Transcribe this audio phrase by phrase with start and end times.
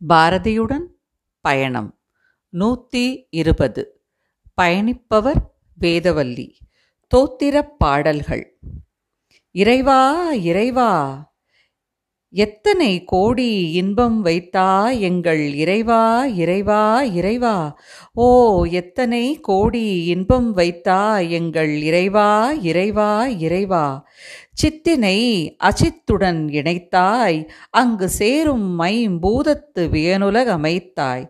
[0.00, 0.86] பாரதியுடன்
[1.40, 1.98] பயணம்.
[2.48, 4.00] நூற்றி இருபது.
[4.62, 5.40] பயணிப்பவர்
[5.80, 6.50] வேதவல்லி.
[7.14, 8.58] தோத்திரப் பாடல்கள்.
[9.50, 10.90] இறைவா இறைவா
[12.30, 17.78] எத்தனை கோடி இன்பம் வைத்தா எங்கள் இறைவா இறைவா இறைவா?
[18.14, 18.28] ஓ
[18.64, 24.06] எத்தனை கோடி இன்பம் வைத்தா எங்கள் இறைவா இறைவா இறைவா?
[24.62, 25.18] சித்தினை
[25.64, 31.24] அசித்துடன் இணைத்தாய் அங்கு சேரும் மைம்பூதத்து வியனுலக அமைத்தாய்.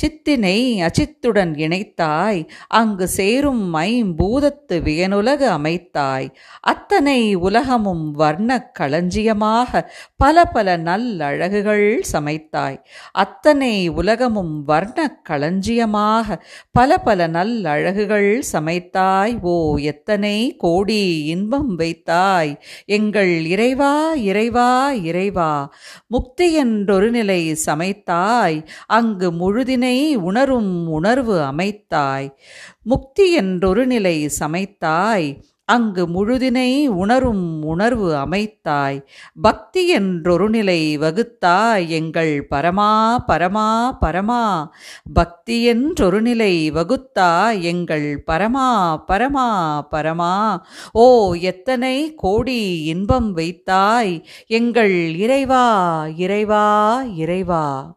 [0.00, 6.28] சித்தினை அச்சித்துடன் இணைத்தாய் அங்கு சேரும் மைம்பூதத்து வியனுலக அமைத்தாய்.
[6.60, 12.78] அத்தனை உலகமும் வர்ண களஞ்சியமாக பல பல நல்லழகுகள் சமைத்தாய்.
[13.12, 19.40] அத்தனை உலகமும் வர்ண களஞ்சியமாக பல பல நல்லழகுகள் சமைத்தாய்.
[19.42, 22.62] ஓ எத்தனை கோடி இன்பம் வைத்தாய்.
[22.84, 25.74] எங்கள் இறைவா இறைவா இறைவா
[26.06, 32.34] முக்தி என்றொரு நிலை சமைத்தாய் அங்கு முழுதினை உணரும் உணர்வு அமைத்தாய்.
[32.82, 39.04] முக்தி என்றொரு நிலை சமைத்தாய் அங்கு முழுதினை உணரும் உணர்வு அமைத்தாய்.
[39.42, 44.68] பக்தி என்றொரு நிலை வகுத்தாய் எங்கள் பரமா பரமா பரமா.
[45.12, 48.68] பக்தி என்றொரு நிலை வகுத்தாய் எங்கள் பரமா
[49.08, 50.56] பரமா பரமா.
[50.92, 54.26] ஓ எத்தனை கோடி இன்பம் வைத்தாய்.
[54.46, 55.66] எங்கள் இறைவா
[56.16, 57.88] இறைவா இறைவா.